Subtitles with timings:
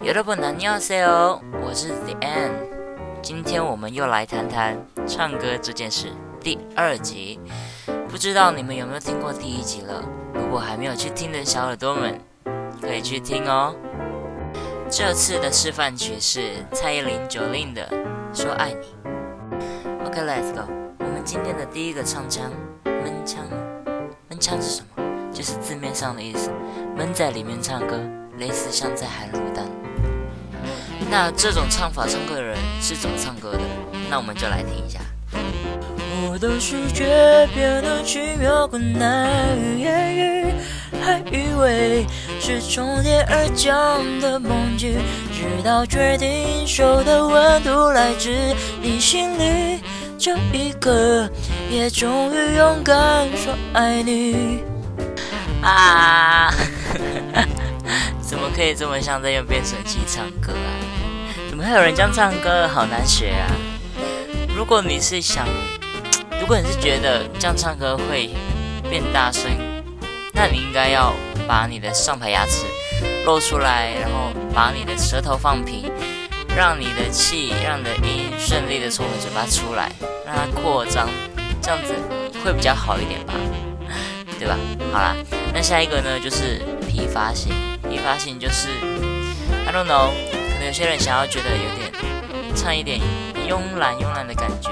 [0.00, 2.50] 여러분안녕하세요，我是 The An。
[3.22, 7.40] 今天我们又来谈谈唱歌这件事，第二集。
[8.08, 10.04] 不知道你们有没有听过第一集了？
[10.34, 12.20] 如果还没有去听的小耳朵们，
[12.80, 13.74] 可以去听哦。
[14.88, 17.88] 这次的示范曲是蔡依林九令的《
[18.36, 19.10] 说爱你》。
[20.06, 20.70] OK，Let's go。
[20.98, 22.52] 我们今天的第一个唱腔，
[22.84, 23.44] 闷腔。
[24.28, 25.02] 闷腔是什么？
[25.32, 26.50] 就是字面上的意思，
[26.96, 27.98] 闷在里面唱歌，
[28.38, 29.66] 类似像在喊卤蛋。
[31.11, 33.59] 那这种唱法唱歌的人是怎么唱歌的？
[34.09, 35.01] 那我们就来听一下。
[36.23, 40.53] 我的世界变得奇妙困难于言喻，
[41.03, 42.05] 还以为
[42.39, 44.99] 是从天而降的梦境，
[45.33, 48.29] 直到决定手的温度来自
[48.81, 49.81] 你心里，
[50.17, 51.29] 这一刻
[51.69, 54.63] 也终于勇敢说爱你。
[55.61, 56.53] 啊！
[58.21, 60.71] 怎么可以这么像在用变声器唱歌啊？
[61.51, 62.65] 怎么会有人这样唱歌？
[62.65, 63.51] 好难学啊！
[64.55, 65.45] 如果你是想，
[66.39, 68.29] 如果你是觉得这样唱歌会
[68.89, 69.51] 变大声，
[70.31, 71.13] 那你应该要
[71.45, 72.63] 把你的上排牙齿
[73.25, 75.91] 露出来，然后把你的舌头放平，
[76.55, 79.91] 让你的气，让你的音顺利的从你嘴巴出来，
[80.25, 81.09] 让它扩张，
[81.61, 81.93] 这样子
[82.45, 83.33] 会比较好一点吧？
[84.39, 84.57] 对吧？
[84.93, 85.17] 好啦，
[85.53, 87.51] 那下一个呢，就是疲乏型。
[87.89, 88.69] 疲乏型就是
[89.67, 90.11] I don't know，
[90.65, 91.91] 有些人想要觉得有点
[92.55, 92.99] 唱一点
[93.49, 94.69] 慵懒慵懒的感觉，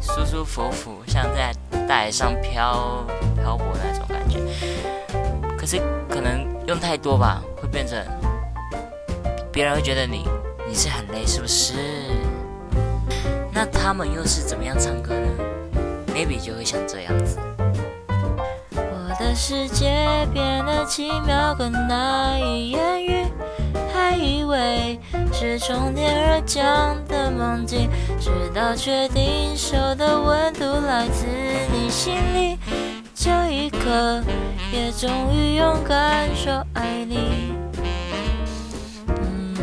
[0.00, 1.52] 舒舒服服，像在
[1.86, 3.04] 大海上漂
[3.36, 4.40] 漂泊那种感觉。
[5.56, 7.96] 可是可能用太多吧，会变成
[9.52, 10.28] 别人会觉得你
[10.68, 11.74] 你是很累，是不是？
[13.52, 15.28] 那他们又是怎么样唱歌呢
[16.08, 17.38] ？Maybe 就会像这样子。
[18.72, 22.44] 我的世界变得奇妙，更难以
[25.58, 27.88] 从天而降的梦境，
[28.20, 31.26] 直到确定手的温度来自
[31.72, 32.58] 你心里，
[33.14, 34.22] 这一刻
[34.72, 37.54] 也终于勇敢说爱你。
[39.08, 39.56] 嗯，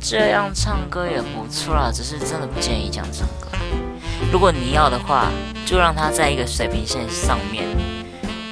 [0.00, 3.48] 这样唱歌也不错啦，只是真的不建议这样唱歌。
[4.30, 5.26] 如果你要的话，
[5.66, 7.64] 就让它在一个水平线上面。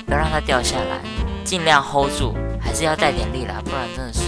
[0.04, 1.00] 不要让它掉下来，
[1.44, 4.22] 尽量 hold 住，还是要带点力啦，不然真的是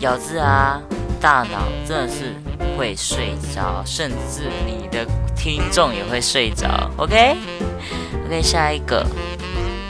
[0.00, 0.80] 咬字啊，
[1.20, 2.34] 大脑真的是
[2.76, 5.06] 会睡着，甚至你的
[5.36, 6.90] 听众也会睡着。
[6.96, 9.04] OK，OK，下一个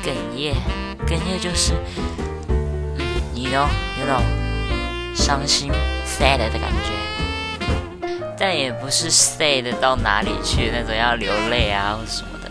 [0.03, 0.55] 哽咽，
[1.07, 1.75] 哽咽就是，
[2.49, 3.69] 嗯，你呢
[4.01, 4.21] 有种
[5.15, 5.71] 伤心
[6.05, 12.51] sad 的感觉，但也不是 sad 到哪里去那种要流泪啊或什么的。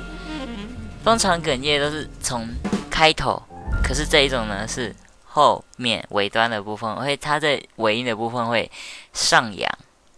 [1.03, 2.47] 通常哽咽都是从
[2.89, 3.41] 开头，
[3.83, 4.95] 可是这一种呢是
[5.31, 8.69] 后面尾端的部分，会它在尾音的部分会
[9.13, 9.71] 上扬，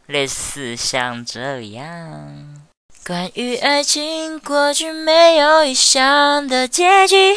[0.08, 2.62] 类似像这样。
[3.04, 7.36] 关于爱情，过去没有预想的结局，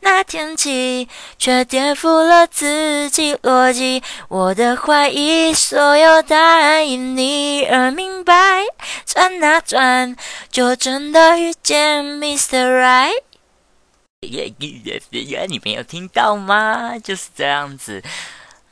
[0.00, 4.02] 那天起却颠覆了自己逻辑。
[4.28, 8.62] 我的怀疑，所有答案因你而明白。
[9.06, 10.14] 转啊转，
[10.50, 12.80] 就真的遇见 Mr.
[12.80, 13.25] Right。
[14.22, 15.46] 耶耶耶耶！
[15.46, 16.98] 你没有听到吗？
[16.98, 18.02] 就是这样子，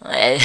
[0.01, 0.39] 哎，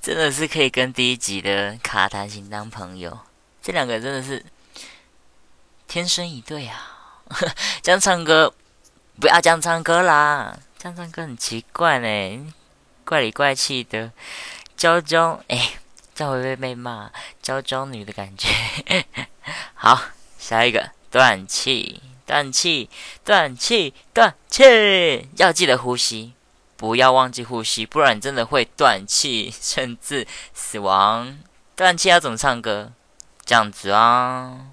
[0.00, 3.18] 真的是可以跟第一集的卡弹琴当朋友。
[3.60, 4.44] 这两个真的是
[5.88, 6.98] 天生一对啊！
[7.82, 8.54] 这样唱歌，
[9.20, 10.56] 不要这样唱歌啦！
[10.78, 12.52] 这样唱歌很奇怪呢，
[13.04, 14.12] 怪里怪气的，
[14.76, 15.74] 娇娇哎，
[16.14, 17.10] 这样会不会被骂？
[17.42, 18.48] 娇娇女的感觉。
[19.74, 20.00] 好，
[20.38, 22.88] 下一个断气，断气，
[23.26, 26.32] 断气，断气，要记得呼吸，
[26.78, 31.38] 不要忘记呼吸，不然真的会断气， 甚至死亡。
[31.76, 32.92] 断气要怎么唱歌？
[33.44, 34.68] 这样子啊！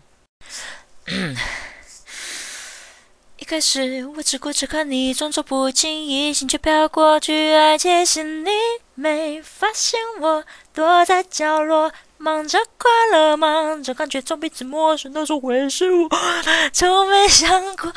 [3.35, 8.51] 一开始我只顾着看你，装作不经意，心却飘过去，爱接近你，
[8.95, 16.09] 没发现我躲在角落，忙着快乐，忙着感觉装鼻子陌生的说会是我，
[16.73, 17.91] 从没想过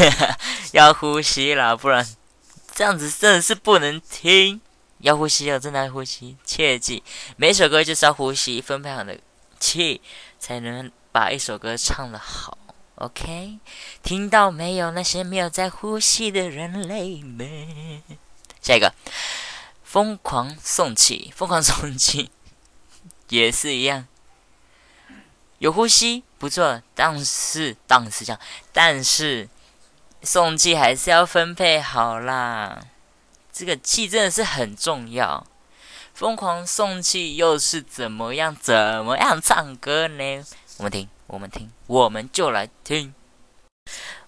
[0.72, 2.06] 要呼吸了，不然
[2.74, 4.60] 这样子真的是不能听。
[4.98, 7.02] 要呼吸，要正在呼吸，切记
[7.36, 9.18] 每首歌就是要呼吸，分配好的。
[9.58, 10.02] 气
[10.38, 12.58] 才能把一首歌唱得好
[12.96, 13.58] ，OK？
[14.02, 14.90] 听到没有？
[14.90, 18.02] 那些没有在呼吸的人类们。
[18.60, 18.92] 下一个，
[19.82, 22.30] 疯狂送气，疯狂送气
[23.28, 24.06] 也是一样，
[25.58, 28.40] 有呼吸不错，但是，但是这样，
[28.72, 29.48] 但是
[30.22, 32.80] 送气还是要分配好啦。
[33.52, 35.46] 这个气真的是很重要。
[36.12, 38.54] 疯狂送气又是怎么样？
[38.54, 40.44] 怎么样唱歌呢？
[40.78, 43.14] 我们听，我们听，我们就来听。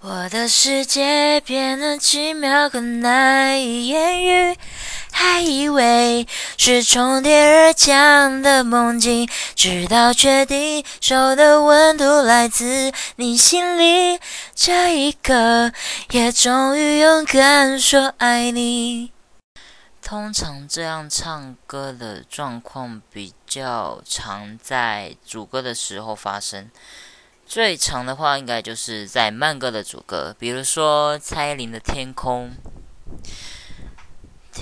[0.00, 4.56] 我的世界变得奇妙，可难以言喻。
[5.20, 14.20] 还以为是从天而降的梦境，直到确定手的温度来自你心里，
[14.54, 15.72] 这一刻
[16.10, 19.10] 也终于勇敢说爱你。
[20.00, 26.70] 通常这样唱歌的状况比较常在主歌的时候发生。
[27.44, 32.50] 最长的话，应该就是在慢歌的主歌，比如说蔡依林的《天空》。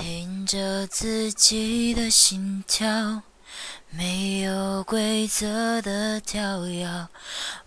[0.06, 3.23] 听着自己的心跳，
[3.91, 7.08] 没有规则的跳跃，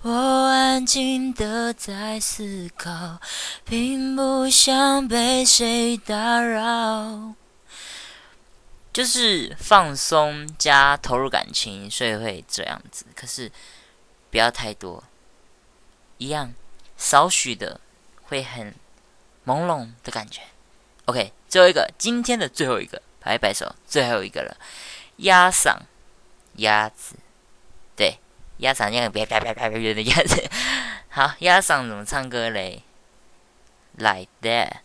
[0.03, 3.19] 我安静的在思考，
[3.65, 7.33] 并不想被谁打扰。
[8.93, 13.03] 就是放松加投入感情，所以会这样子。
[13.13, 13.51] 可是
[14.31, 15.03] 不要太多。
[16.17, 16.53] 一样，
[16.95, 17.81] 少许的
[18.23, 18.73] 会很
[19.45, 20.39] 朦胧的感觉。
[21.03, 24.55] OK，最后一个，今天的最后一个，摆摆手，最后一个了。
[25.17, 25.75] 鸭嗓，
[26.57, 27.15] 鸭子，
[27.95, 28.19] 对，
[28.59, 30.47] 鸭嗓，那个别别别别别的鸭子。
[31.09, 32.83] 好，鸭嗓怎么唱歌嘞
[33.97, 34.77] ？Like that。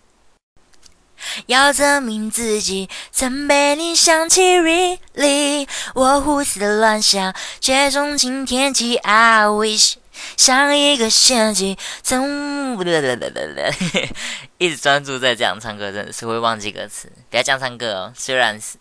[1.46, 8.96] 要证明自己曾被你想起，Really，我胡思乱想，却钟情天气。
[8.96, 9.96] I wish。
[10.36, 12.74] 像一个陷阱，从
[14.58, 17.10] 一直专注在这样唱歌，真的是会忘记歌词。
[17.30, 18.78] 不要这样唱歌哦，虽然是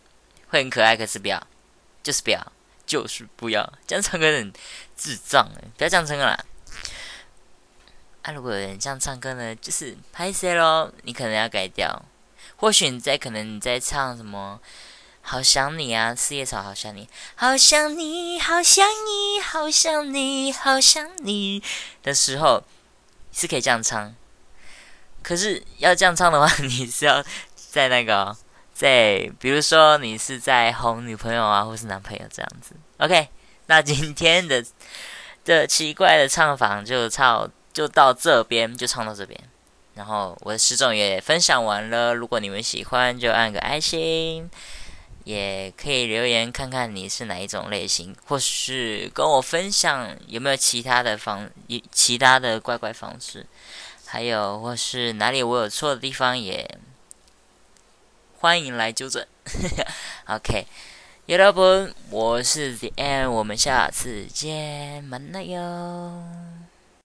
[0.50, 1.42] 会很可爱，可是不要，
[2.02, 2.52] 就是不要，
[2.86, 4.54] 就是不要这样唱歌，很
[4.96, 5.64] 智障哎！
[5.78, 6.38] 不要这样唱歌啦。
[8.24, 12.04] 啊，如果有人这样唱歌呢，就是拍 C 咯，你可能要改掉。
[12.56, 14.60] 或许你在可能你在唱什么？
[15.26, 21.64] 好想你啊，四叶草，好想你，好想你，好想你，好想你，好想你
[22.04, 22.62] 的时候，
[23.32, 24.14] 是可以这样唱。
[25.24, 27.24] 可是要这样唱的话， 你是要
[27.56, 28.36] 在那个
[28.74, 32.76] 在，比如说你是在哄女朋友啊，或是男朋友这样子。
[32.98, 33.30] OK，
[33.68, 34.64] 那今天的
[35.46, 39.40] 的奇怪的唱法就唱就到这边，就唱到这边。
[39.96, 44.50] 然后我的失重也分享完了，如果你们喜欢，就按个爱心。
[45.25, 51.51] 也可以留言看看你是哪一种类型，或是跟我分享有没有其他的方、
[51.93, 53.47] 其他的怪怪方式，
[54.07, 56.79] 还有或是哪里我有错的地方，也
[58.39, 59.27] 欢迎来纠正。
[60.27, 66.62] OK，여러 분， 我是 The End，我们下次见，만나 요。